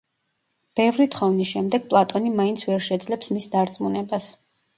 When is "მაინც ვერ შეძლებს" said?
2.41-3.31